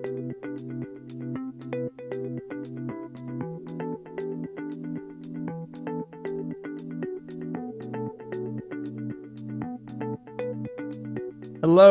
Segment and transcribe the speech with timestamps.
[0.00, 0.28] Hello,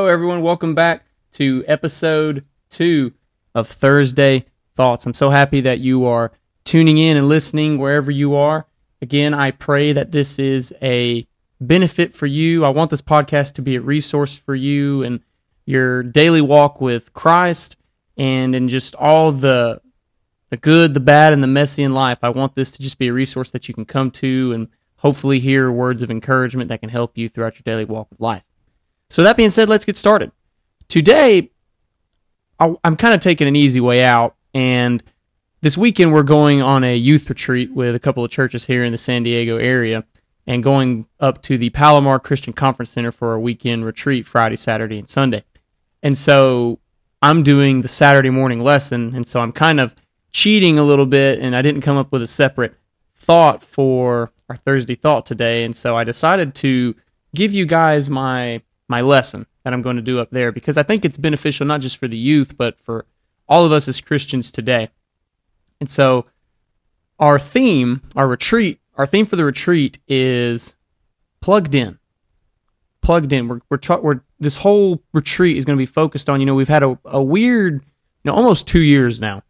[0.08, 0.42] everyone.
[0.42, 3.12] Welcome back to episode two
[3.54, 4.46] of Thursday
[4.78, 5.06] Thoughts.
[5.06, 6.32] I'm so happy that you are
[6.64, 8.68] tuning in and listening wherever you are.
[9.02, 11.28] Again, I pray that this is a
[11.60, 12.64] benefit for you.
[12.64, 15.20] I want this podcast to be a resource for you and
[15.66, 17.76] your daily walk with Christ
[18.18, 19.82] and in just all the
[20.50, 22.20] the good, the bad, and the messy in life.
[22.22, 25.40] I want this to just be a resource that you can come to and hopefully
[25.40, 28.44] hear words of encouragement that can help you throughout your daily walk of life.
[29.10, 30.32] So that being said, let's get started.
[30.88, 31.52] Today,
[32.60, 35.04] I'm kind of taking an easy way out, and
[35.62, 38.94] this weekend we're going on a youth retreat with a couple of churches here in
[38.94, 40.06] the San Diego area,
[40.48, 44.98] and going up to the Palomar Christian Conference Center for a weekend retreat Friday, Saturday,
[44.98, 45.44] and Sunday.
[46.02, 46.80] And so
[47.22, 49.96] I'm doing the Saturday morning lesson, and so I'm kind of
[50.32, 52.76] cheating a little bit, and I didn't come up with a separate
[53.16, 56.96] thought for our Thursday thought today, and so I decided to
[57.34, 60.84] give you guys my my lesson that I'm going to do up there because I
[60.84, 63.06] think it's beneficial not just for the youth, but for
[63.50, 64.90] all of us as Christians today.
[65.82, 66.26] And so,
[67.20, 70.76] our theme, our retreat, our theme for the retreat is
[71.42, 72.00] plugged in.
[73.08, 73.48] Plugged in.
[73.48, 76.68] We're, we're, we're this whole retreat is going to be focused on, you know, we've
[76.68, 77.82] had a, a weird, you
[78.26, 79.44] know, almost two years now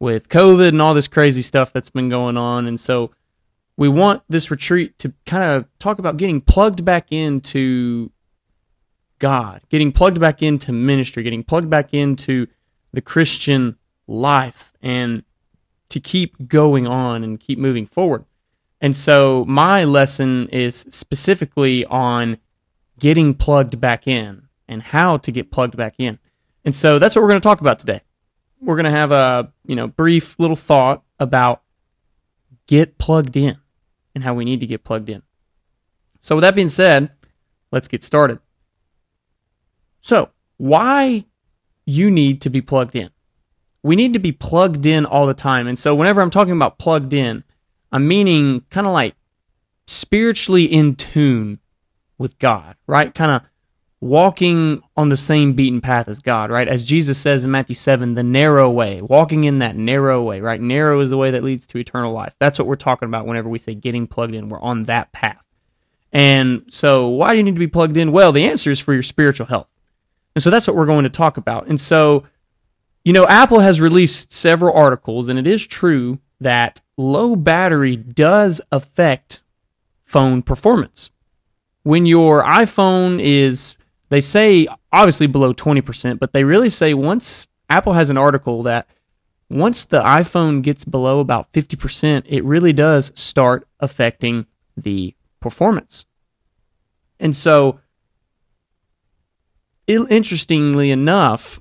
[0.00, 2.66] with COVID and all this crazy stuff that's been going on.
[2.66, 3.12] And so,
[3.76, 8.10] we want this retreat to kind of talk about getting plugged back into
[9.20, 12.48] God, getting plugged back into ministry, getting plugged back into
[12.92, 13.76] the Christian
[14.08, 15.22] life, and
[15.90, 18.24] to keep going on and keep moving forward.
[18.80, 22.38] And so my lesson is specifically on
[22.98, 26.18] getting plugged back in and how to get plugged back in.
[26.64, 28.02] And so that's what we're going to talk about today.
[28.60, 31.62] We're going to have a, you know, brief little thought about
[32.66, 33.58] get plugged in
[34.14, 35.22] and how we need to get plugged in.
[36.20, 37.10] So with that being said,
[37.70, 38.40] let's get started.
[40.00, 41.26] So, why
[41.84, 43.10] you need to be plugged in?
[43.82, 45.66] We need to be plugged in all the time.
[45.66, 47.44] And so, whenever I'm talking about plugged in,
[47.92, 49.14] I'm meaning kind of like
[49.86, 51.60] spiritually in tune
[52.18, 53.14] with God, right?
[53.14, 53.42] Kind of
[54.00, 56.68] walking on the same beaten path as God, right?
[56.68, 60.60] As Jesus says in Matthew 7, the narrow way, walking in that narrow way, right?
[60.60, 62.34] Narrow is the way that leads to eternal life.
[62.38, 64.48] That's what we're talking about whenever we say getting plugged in.
[64.48, 65.42] We're on that path.
[66.12, 68.12] And so, why do you need to be plugged in?
[68.12, 69.68] Well, the answer is for your spiritual health.
[70.34, 71.66] And so that's what we're going to talk about.
[71.66, 72.24] And so,
[73.04, 78.60] you know, Apple has released several articles, and it is true that low battery does
[78.70, 79.40] affect
[80.04, 81.10] phone performance.
[81.86, 83.76] When your iPhone is,
[84.08, 88.88] they say obviously below 20%, but they really say once Apple has an article that
[89.48, 96.06] once the iPhone gets below about 50%, it really does start affecting the performance.
[97.20, 97.78] And so
[99.86, 101.60] interestingly enough,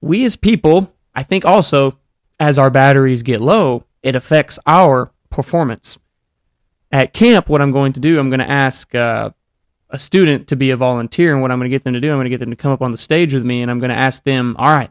[0.00, 1.98] we as people, I think also
[2.38, 5.98] as our batteries get low, it affects our performance.
[6.92, 9.30] At camp, what I'm going to do, I'm going to ask uh,
[9.90, 12.10] a student to be a volunteer, and what I'm going to get them to do,
[12.10, 13.78] I'm going to get them to come up on the stage with me, and I'm
[13.78, 14.90] going to ask them, all right,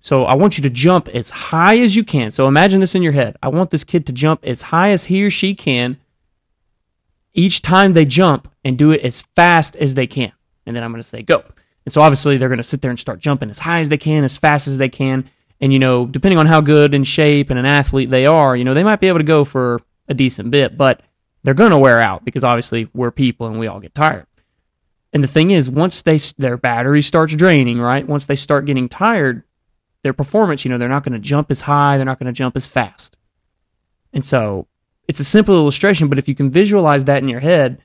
[0.00, 2.30] so I want you to jump as high as you can.
[2.30, 3.36] So imagine this in your head.
[3.42, 5.96] I want this kid to jump as high as he or she can
[7.34, 10.32] each time they jump and do it as fast as they can.
[10.64, 11.44] And then I'm going to say, go.
[11.84, 13.98] And so obviously they're going to sit there and start jumping as high as they
[13.98, 15.28] can, as fast as they can.
[15.60, 18.64] And, you know, depending on how good in shape and an athlete they are, you
[18.64, 21.00] know, they might be able to go for a decent bit, but
[21.46, 24.26] they're going to wear out because obviously we're people and we all get tired.
[25.12, 28.04] And the thing is, once they their battery starts draining, right?
[28.04, 29.44] Once they start getting tired,
[30.02, 32.32] their performance, you know, they're not going to jump as high, they're not going to
[32.32, 33.16] jump as fast.
[34.12, 34.66] And so
[35.06, 37.80] it's a simple illustration, but if you can visualize that in your head,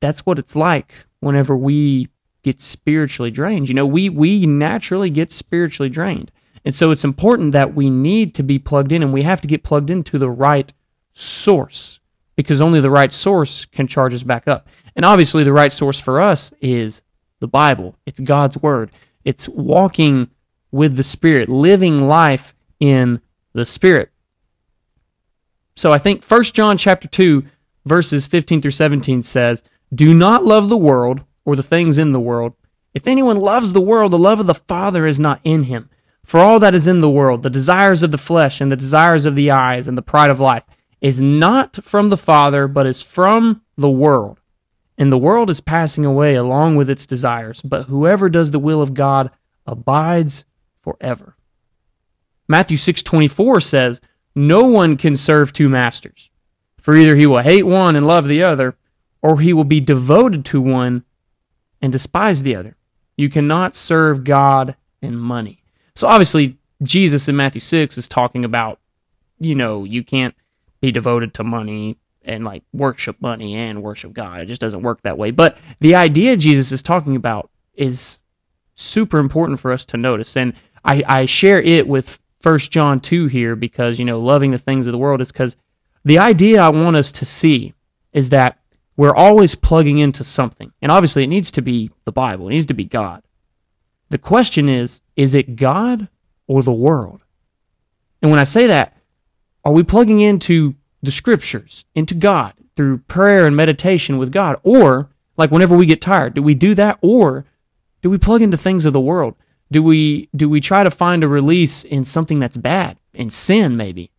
[0.00, 2.08] that's what it's like whenever we
[2.42, 3.70] get spiritually drained.
[3.70, 6.30] You know, we we naturally get spiritually drained.
[6.66, 9.48] And so it's important that we need to be plugged in and we have to
[9.48, 10.70] get plugged into the right
[11.18, 12.00] source
[12.36, 14.68] because only the right source can charge us back up.
[14.94, 17.02] And obviously the right source for us is
[17.40, 17.96] the Bible.
[18.06, 18.90] It's God's word.
[19.24, 20.30] It's walking
[20.70, 23.20] with the Spirit, living life in
[23.52, 24.10] the Spirit.
[25.74, 27.44] So I think 1 John chapter 2
[27.84, 29.62] verses 15 through 17 says,
[29.94, 32.54] do not love the world or the things in the world.
[32.94, 35.88] If anyone loves the world, the love of the Father is not in him.
[36.24, 39.24] For all that is in the world, the desires of the flesh and the desires
[39.24, 40.64] of the eyes and the pride of life,
[41.00, 44.40] is not from the Father, but is from the world.
[44.96, 48.82] And the world is passing away along with its desires, but whoever does the will
[48.82, 49.30] of God
[49.66, 50.44] abides
[50.82, 51.36] forever.
[52.48, 54.00] Matthew 6:24 says,
[54.34, 56.30] "No one can serve two masters,
[56.78, 58.76] for either he will hate one and love the other,
[59.22, 61.04] or he will be devoted to one
[61.80, 62.76] and despise the other.
[63.16, 65.62] You cannot serve God and money."
[65.94, 68.80] So obviously Jesus in Matthew 6 is talking about,
[69.38, 70.34] you know, you can't
[70.80, 74.40] be devoted to money and like worship money and worship God.
[74.40, 75.30] It just doesn't work that way.
[75.30, 78.18] But the idea Jesus is talking about is
[78.74, 80.36] super important for us to notice.
[80.36, 80.52] And
[80.84, 84.86] I, I share it with First John 2 here because, you know, loving the things
[84.86, 85.56] of the world is because
[86.04, 87.74] the idea I want us to see
[88.12, 88.58] is that
[88.96, 90.72] we're always plugging into something.
[90.82, 93.22] And obviously, it needs to be the Bible, it needs to be God.
[94.10, 96.08] The question is is it God
[96.46, 97.22] or the world?
[98.22, 98.96] And when I say that,
[99.68, 104.58] are we plugging into the scriptures, into God through prayer and meditation with God?
[104.62, 106.98] Or, like whenever we get tired, do we do that?
[107.02, 107.44] Or
[108.00, 109.34] do we plug into things of the world?
[109.70, 113.76] Do we do we try to find a release in something that's bad, in sin
[113.76, 114.10] maybe?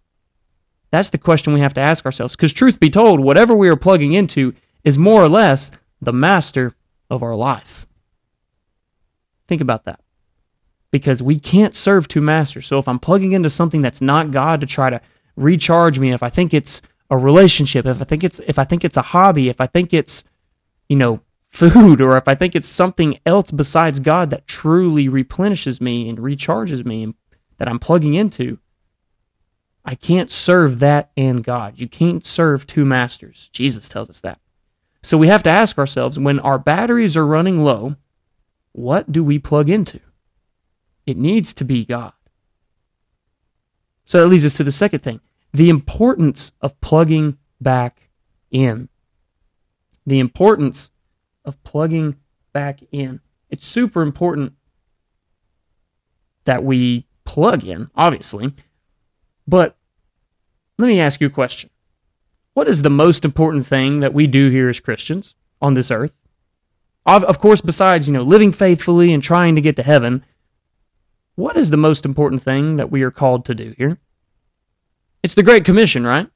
[0.92, 2.36] That's the question we have to ask ourselves.
[2.36, 4.54] Because truth be told, whatever we are plugging into
[4.84, 6.76] is more or less the master
[7.10, 7.88] of our life.
[9.48, 10.00] Think about that.
[10.92, 12.68] Because we can't serve two masters.
[12.68, 15.02] So if I'm plugging into something that's not God to try to
[15.40, 18.86] recharge me, if I think it's a relationship, if I think it's if I think
[18.86, 20.24] it's a hobby, if I think it's
[20.88, 25.82] you know food or if I think it's something else besides God that truly replenishes
[25.82, 27.16] me and recharges me and
[27.58, 28.60] that I'm plugging into,
[29.84, 31.80] I can't serve that and God.
[31.80, 33.50] You can't serve two masters.
[33.52, 34.40] Jesus tells us that.
[35.02, 37.96] So we have to ask ourselves when our batteries are running low,
[38.74, 40.00] what do we plug into?
[41.06, 42.14] It needs to be God.
[44.06, 45.22] So that leads us to the second thing
[45.52, 48.10] the importance of plugging back
[48.52, 48.90] in.
[50.06, 50.90] The importance
[51.46, 52.18] of plugging
[52.54, 53.22] back in.
[53.50, 54.54] It's super important
[56.46, 58.54] that we plug in, obviously.
[59.48, 59.76] But
[60.78, 61.70] let me ask you a question.
[62.54, 66.14] What is the most important thing that we do here as Christians on this earth?
[67.06, 70.24] Of, of course, besides, you know, living faithfully and trying to get to heaven,
[71.36, 73.98] what is the most important thing that we are called to do here?
[75.24, 76.28] It's the Great Commission, right?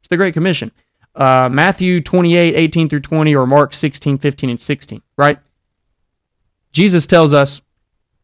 [0.00, 0.72] It's the Great Commission
[1.18, 5.38] uh, Matthew 28, 18 through 20, or Mark 16, 15, and 16, right?
[6.70, 7.60] Jesus tells us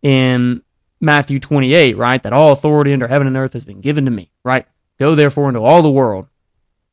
[0.00, 0.62] in
[1.00, 4.30] Matthew 28, right, that all authority under heaven and earth has been given to me,
[4.44, 4.66] right?
[4.98, 6.28] Go therefore into all the world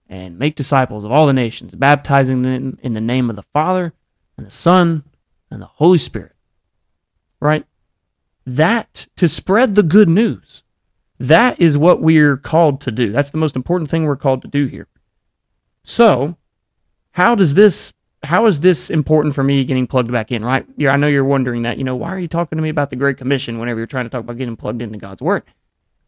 [0.09, 3.93] and make disciples of all the nations, baptizing them in the name of the Father
[4.37, 5.03] and the Son
[5.51, 6.33] and the Holy Spirit,
[7.39, 7.65] right?
[8.45, 10.63] That, to spread the good news,
[11.21, 13.11] that is what we're called to do.
[13.11, 14.87] That's the most important thing we're called to do here.
[15.83, 16.35] So,
[17.11, 20.65] how does this how is this important for me getting plugged back in, right?
[20.77, 22.91] Yeah, I know you're wondering that, you know, why are you talking to me about
[22.91, 25.43] the Great Commission whenever you're trying to talk about getting plugged into God's Word?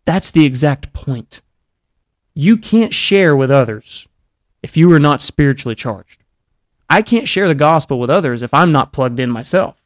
[0.05, 1.41] That's the exact point.
[2.35, 4.07] You can't share with others
[4.61, 6.23] if you are not spiritually charged.
[6.89, 9.81] I can't share the gospel with others if I'm not plugged in myself.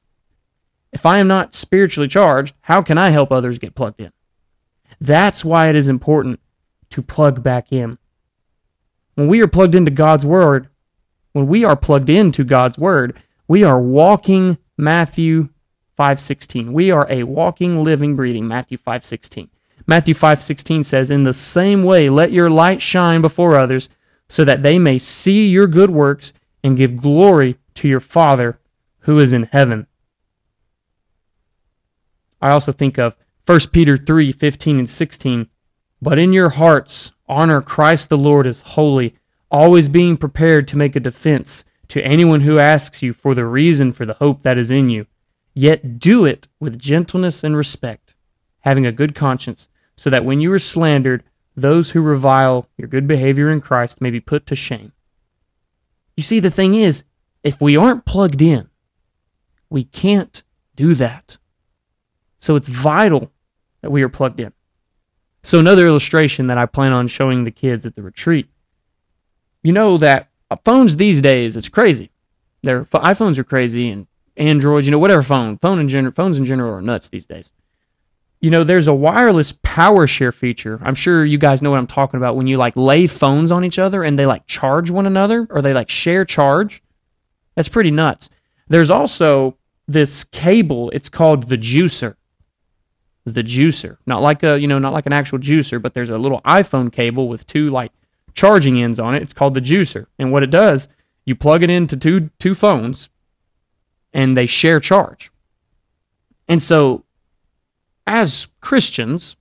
[0.92, 4.12] If I am not spiritually charged, how can I help others get plugged in?
[5.00, 6.40] That's why it is important
[6.90, 7.98] to plug back in.
[9.16, 10.70] When we are plugged into God's Word,
[11.34, 13.16] when we are plugged into God's Word,
[13.48, 15.50] we are walking Matthew
[15.98, 16.74] 5:16.
[16.74, 19.50] We are a walking, living, breathing Matthew 5:16.
[19.86, 23.90] Matthew 5:16 says, "In the same way, let your light shine before others,
[24.30, 26.34] so that they may see your good works
[26.64, 28.60] and give glory to your Father
[29.02, 29.88] who is in heaven."
[32.42, 33.16] I also think of
[33.48, 35.48] 1 Peter 3:15 and 16,
[36.02, 39.16] "But in your hearts Honor Christ the Lord as holy,
[39.50, 43.94] always being prepared to make a defense to anyone who asks you for the reason
[43.94, 45.08] for the hope that is in you.
[45.54, 48.16] Yet do it with gentleness and respect,
[48.62, 51.24] having a good conscience, so that when you are slandered,
[51.56, 54.92] those who revile your good behavior in Christ may be put to shame.
[56.16, 57.04] You see, the thing is,
[57.44, 58.70] if we aren't plugged in,
[59.70, 60.44] we can't
[60.76, 61.38] do that.
[62.40, 63.32] So it's vital
[63.82, 64.54] that we are plugged in.
[65.44, 68.50] So another illustration that I plan on showing the kids at the retreat.
[69.64, 70.30] You know that
[70.64, 72.12] phones these days, it's crazy.
[72.64, 76.46] Their iPhones are crazy and Androids, you know, whatever phone, phone in general, phones in
[76.46, 77.52] general are nuts these days.
[78.40, 80.80] You know, there's a wireless power share feature.
[80.84, 83.64] I'm sure you guys know what I'm talking about when you like lay phones on
[83.64, 86.84] each other and they like charge one another or they like share charge.
[87.56, 88.30] That's pretty nuts.
[88.68, 89.58] There's also
[89.88, 92.16] this cable, it's called the juicer
[93.34, 93.98] the juicer.
[94.06, 96.92] Not like a, you know, not like an actual juicer, but there's a little iPhone
[96.92, 97.92] cable with two like
[98.34, 99.22] charging ends on it.
[99.22, 100.08] It's called the juicer.
[100.18, 100.88] And what it does,
[101.26, 103.10] you plug it into two two phones
[104.14, 105.30] and they share charge.
[106.48, 107.04] And so
[108.06, 109.36] as Christians,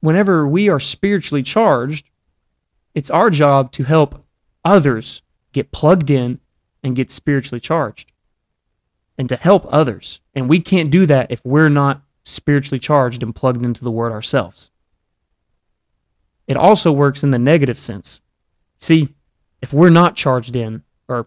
[0.00, 2.08] whenever we are spiritually charged,
[2.94, 4.24] it's our job to help
[4.64, 6.38] others get plugged in
[6.84, 8.12] and get spiritually charged
[9.18, 10.20] and to help others.
[10.34, 14.12] And we can't do that if we're not spiritually charged and plugged into the Word
[14.12, 14.70] ourselves.
[16.46, 18.20] It also works in the negative sense.
[18.78, 19.14] See,
[19.62, 21.26] if we're not charged in, or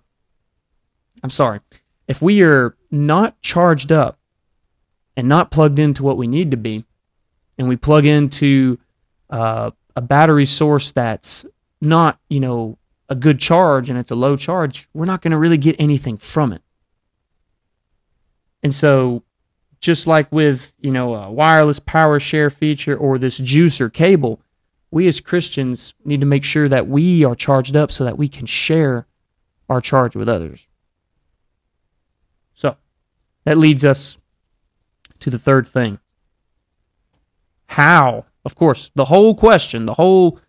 [1.23, 1.59] I'm sorry,
[2.07, 4.19] if we are not charged up
[5.17, 6.85] and not plugged into what we need to be,
[7.57, 8.79] and we plug into
[9.29, 11.45] uh, a battery source that's
[11.81, 12.77] not, you know,
[13.09, 16.17] a good charge and it's a low charge, we're not going to really get anything
[16.17, 16.61] from it.
[18.63, 19.23] And so,
[19.79, 24.41] just like with, you know, a wireless power share feature or this juicer cable,
[24.91, 28.27] we as Christians need to make sure that we are charged up so that we
[28.27, 29.07] can share
[29.69, 30.67] our charge with others.
[32.53, 32.75] So,
[33.45, 34.17] that leads us
[35.19, 35.99] to the third thing.
[37.67, 40.39] How, of course, the whole question, the whole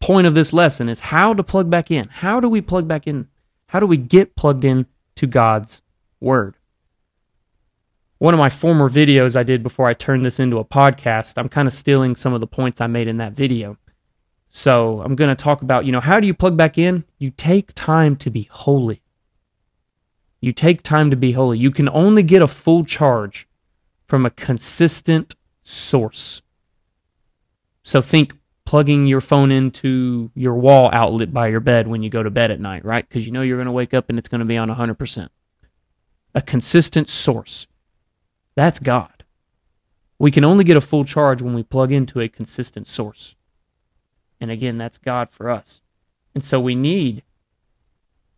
[0.00, 2.08] point of this lesson is how to plug back in.
[2.08, 3.28] How do we plug back in?
[3.68, 5.82] How do we get plugged in to God's
[6.20, 6.56] Word?
[8.18, 11.48] One of my former videos I did before I turned this into a podcast, I'm
[11.48, 13.76] kind of stealing some of the points I made in that video.
[14.50, 17.04] So I'm going to talk about, you know, how do you plug back in?
[17.18, 19.02] You take time to be holy.
[20.40, 21.58] You take time to be holy.
[21.58, 23.46] You can only get a full charge
[24.06, 26.42] from a consistent source.
[27.84, 32.22] So think plugging your phone into your wall outlet by your bed when you go
[32.22, 33.08] to bed at night, right?
[33.08, 35.28] Because you know you're going to wake up and it's going to be on 100%.
[36.34, 37.66] A consistent source.
[38.58, 39.22] That's God.
[40.18, 43.36] We can only get a full charge when we plug into a consistent source.
[44.40, 45.80] And again, that's God for us.
[46.34, 47.22] And so we need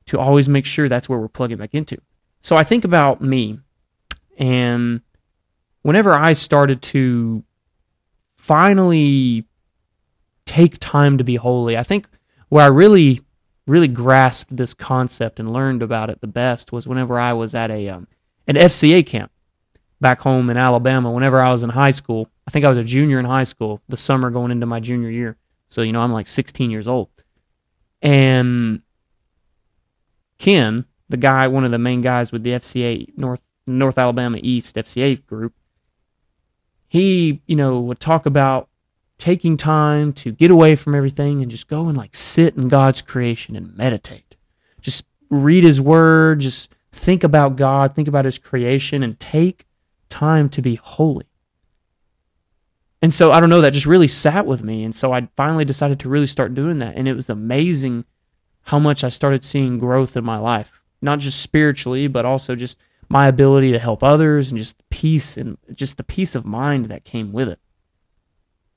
[0.05, 2.03] to always make sure that's where we're plugging back into.
[2.43, 3.61] So I think about me,
[4.37, 5.01] and
[5.81, 7.43] whenever I started to
[8.37, 9.47] finally
[10.45, 12.07] take time to be holy, I think
[12.51, 13.23] where I really,
[13.67, 17.71] really grasped this concept and learned about it the best was whenever I was at
[17.71, 18.07] a um,
[18.47, 19.33] an FCA camp
[20.01, 21.11] back home in Alabama.
[21.11, 23.81] Whenever I was in high school, I think I was a junior in high school,
[23.89, 25.37] the summer going into my junior year
[25.71, 27.09] so, you know, I'm like 16 years old.
[28.03, 28.83] And
[30.39, 34.75] Ken, the guy, one of the main guys with the FCA North North Alabama East
[34.75, 35.55] FCA group,
[36.89, 38.69] he, you know, would talk about
[39.17, 43.01] taking time to get away from everything and just go and like sit in God's
[43.01, 44.35] creation and meditate.
[44.81, 49.67] Just read his word, just think about God, think about his creation and take
[50.11, 51.27] time to be holy.
[53.03, 54.85] And so I don't know, that just really sat with me.
[54.85, 56.97] And so I finally decided to really start doing that.
[56.97, 58.05] And it was amazing
[58.65, 62.77] how much I started seeing growth in my life, not just spiritually, but also just
[63.09, 67.05] my ability to help others and just peace and just the peace of mind that
[67.05, 67.59] came with it.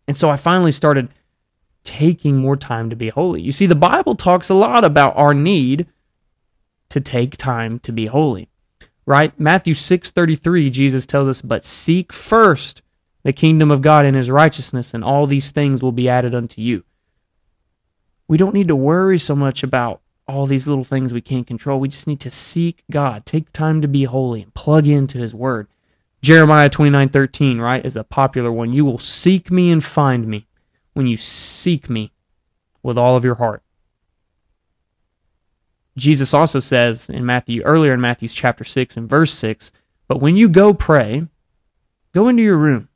[0.08, 1.10] And so I finally started
[1.84, 3.42] taking more time to be holy.
[3.42, 5.86] You see, the Bible talks a lot about our need
[6.90, 8.50] to take time to be holy.
[9.05, 9.38] Right?
[9.39, 12.81] Matthew 6:33 Jesus tells us, "But seek first
[13.24, 16.62] the kingdom of God and his righteousness, and all these things will be added unto
[16.62, 16.83] you.
[18.27, 21.79] We don't need to worry so much about all these little things we can't control.
[21.79, 25.33] We just need to seek God, take time to be holy, and plug into his
[25.33, 25.67] word.
[26.22, 28.72] Jeremiah 29:13, right, is a popular one.
[28.72, 30.48] You will seek me and find me
[30.93, 32.12] when you seek me
[32.81, 33.62] with all of your heart.
[35.96, 39.72] Jesus also says in Matthew earlier in Matthew's chapter 6 and verse 6,
[40.08, 41.28] but when you go pray,
[42.14, 42.90] go into your room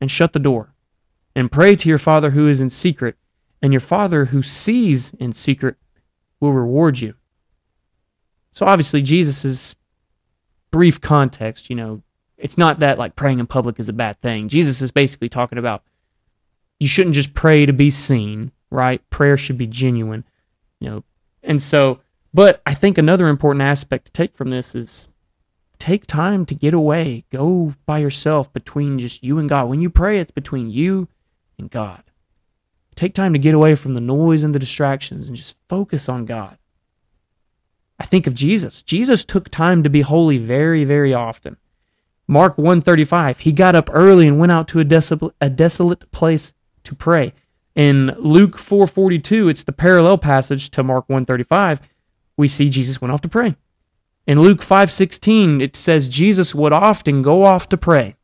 [0.00, 0.74] and shut the door,
[1.34, 3.16] and pray to your Father who is in secret,
[3.62, 5.76] and your Father who sees in secret
[6.40, 7.14] will reward you.
[8.52, 9.74] So obviously, Jesus'
[10.70, 12.02] brief context, you know,
[12.36, 14.48] it's not that like praying in public is a bad thing.
[14.48, 15.82] Jesus is basically talking about
[16.78, 19.08] you shouldn't just pray to be seen, right?
[19.10, 20.24] Prayer should be genuine,
[20.80, 21.04] you know.
[21.42, 22.00] And so,
[22.34, 25.08] but I think another important aspect to take from this is
[25.78, 27.24] take time to get away.
[27.30, 29.68] Go by yourself between just you and God.
[29.68, 31.08] When you pray, it's between you
[31.58, 32.02] and God.
[32.96, 36.26] Take time to get away from the noise and the distractions and just focus on
[36.26, 36.58] God.
[37.98, 38.82] I think of Jesus.
[38.82, 41.56] Jesus took time to be holy very, very often.
[42.26, 46.52] Mark 135, he got up early and went out to a desolate, a desolate place
[46.84, 47.32] to pray.
[47.74, 51.80] In Luke 4:42, it's the parallel passage to Mark 135.
[52.36, 53.56] We see Jesus went off to pray.
[54.26, 58.16] In Luke 5:16 it says Jesus would often go off to pray.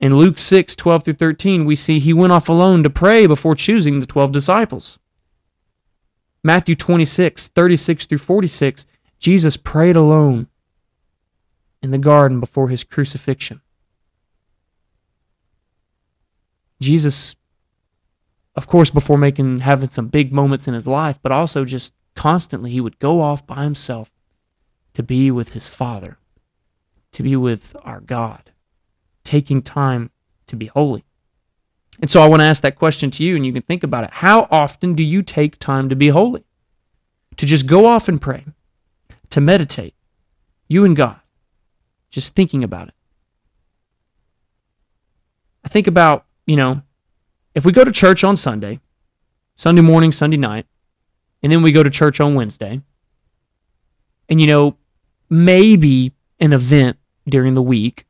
[0.00, 3.98] In Luke 6:12 through 13 we see he went off alone to pray before choosing
[3.98, 4.98] the 12 disciples.
[6.42, 8.86] Matthew 26:36 through 46
[9.18, 10.46] Jesus prayed alone
[11.82, 13.60] in the garden before his crucifixion.
[16.80, 17.36] Jesus,
[18.56, 22.70] of course, before making having some big moments in his life, but also just constantly,
[22.70, 24.10] he would go off by himself
[24.94, 26.18] to be with his Father,
[27.12, 28.50] to be with our God,
[29.24, 30.10] taking time
[30.46, 31.04] to be holy.
[32.00, 34.04] And so I want to ask that question to you, and you can think about
[34.04, 34.10] it.
[34.14, 36.44] How often do you take time to be holy?
[37.36, 38.46] To just go off and pray,
[39.30, 39.94] to meditate,
[40.66, 41.20] you and God,
[42.10, 42.94] just thinking about it.
[45.64, 46.82] I think about, you know,
[47.54, 48.80] if we go to church on Sunday,
[49.56, 50.66] Sunday morning, Sunday night,
[51.42, 52.80] and then we go to church on Wednesday,
[54.28, 54.76] and, you know,
[55.28, 56.96] maybe an event
[57.28, 58.06] during the week,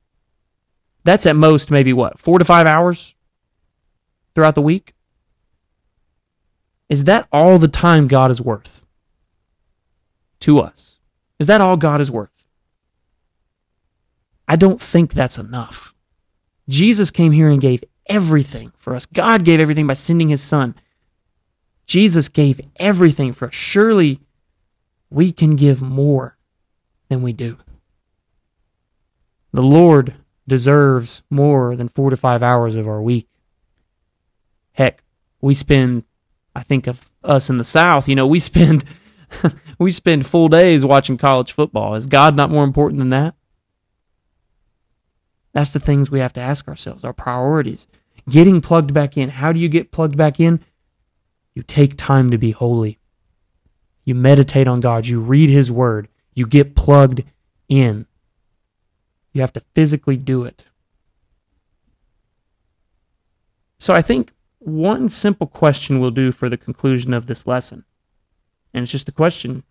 [1.04, 3.14] that's at most maybe what, four to five hours
[4.34, 4.94] throughout the week?
[6.88, 8.84] Is that all the time God is worth
[10.40, 10.98] to us?
[11.38, 12.30] Is that all God is worth?
[14.48, 15.94] I don't think that's enough.
[16.68, 19.06] Jesus came here and gave everything for us.
[19.06, 20.74] God gave everything by sending his son.
[21.90, 23.54] Jesus gave everything for us.
[23.54, 24.20] Surely
[25.10, 26.36] we can give more
[27.08, 27.58] than we do.
[29.52, 30.14] The Lord
[30.46, 33.26] deserves more than four to five hours of our week.
[34.74, 35.02] Heck,
[35.40, 36.04] we spend,
[36.54, 38.84] I think of us in the South, you know, we spend
[39.80, 41.96] we spend full days watching college football.
[41.96, 43.34] Is God not more important than that?
[45.52, 47.88] That's the things we have to ask ourselves, our priorities.
[48.28, 49.30] Getting plugged back in.
[49.30, 50.64] How do you get plugged back in?
[51.54, 52.98] You take time to be holy.
[54.04, 55.06] You meditate on God.
[55.06, 56.08] You read His Word.
[56.34, 57.22] You get plugged
[57.68, 58.06] in.
[59.32, 60.64] You have to physically do it.
[63.78, 67.84] So I think one simple question will do for the conclusion of this lesson.
[68.74, 69.64] And it's just a question.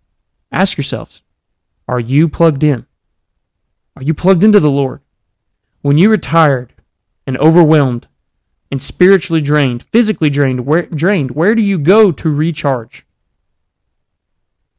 [0.52, 1.22] Ask yourselves
[1.88, 2.86] Are you plugged in?
[3.96, 5.02] Are you plugged into the Lord?
[5.82, 6.74] When you're tired
[7.28, 8.08] and overwhelmed
[8.72, 13.06] and spiritually drained, physically drained, where, drained, where do you go to recharge?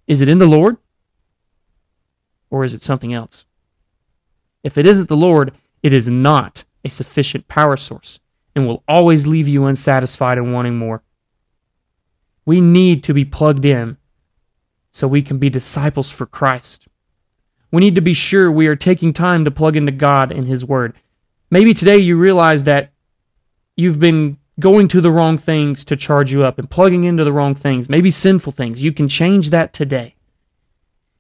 [0.07, 0.77] Is it in the Lord?
[2.51, 3.45] Or is it something else?
[4.63, 8.19] If it isn't the Lord, it is not a sufficient power source
[8.55, 11.03] and will always leave you unsatisfied and wanting more.
[12.45, 13.97] We need to be plugged in
[14.93, 16.89] so we can be disciples for Christ.
[17.71, 20.65] We need to be sure we are taking time to plug into God and His
[20.65, 20.95] Word.
[21.51, 22.93] Maybe today you realize that
[23.81, 27.33] you've been going to the wrong things to charge you up and plugging into the
[27.33, 28.85] wrong things, maybe sinful things.
[28.85, 30.15] You can change that today.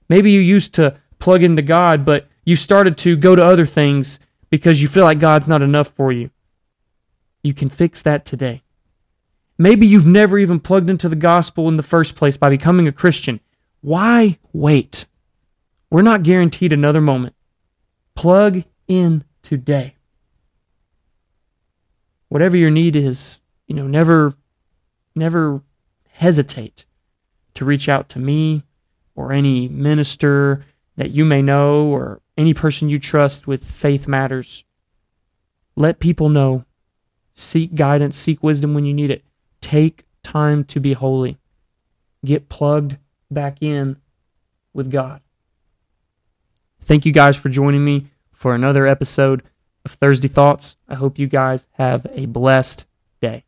[0.08, 4.20] Maybe you used to plug into God, but you started to go to other things
[4.50, 6.30] because you feel like God's not enough for you.
[7.42, 8.62] You can fix that today.
[9.56, 12.92] Maybe you've never even plugged into the gospel in the first place by becoming a
[12.92, 13.40] Christian.
[13.80, 15.06] Why wait?
[15.90, 17.34] We're not guaranteed another moment.
[18.14, 19.96] Plug in today.
[22.30, 24.34] Whatever your need is, you know, never
[25.16, 25.62] never
[26.12, 26.86] hesitate
[27.54, 28.62] to reach out to me
[29.16, 30.64] or any minister
[30.96, 34.62] that you may know or any person you trust with faith matters.
[35.74, 36.64] Let people know.
[37.34, 39.24] Seek guidance, seek wisdom when you need it.
[39.60, 41.36] Take time to be holy.
[42.24, 42.96] Get plugged
[43.28, 43.96] back in
[44.72, 45.20] with God.
[46.80, 49.42] Thank you guys for joining me for another episode
[49.90, 50.76] of Thursday Thoughts.
[50.88, 52.84] I hope you guys have a blessed
[53.20, 53.44] day.